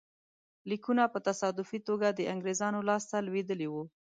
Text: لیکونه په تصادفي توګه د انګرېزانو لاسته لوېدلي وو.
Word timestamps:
لیکونه 0.69 1.03
په 1.13 1.19
تصادفي 1.27 1.79
توګه 1.87 2.07
د 2.11 2.19
انګرېزانو 2.33 2.79
لاسته 2.89 3.15
لوېدلي 3.27 3.67
وو. 3.73 3.83